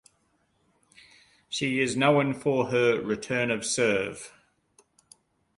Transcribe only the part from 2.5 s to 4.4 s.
her return of serve.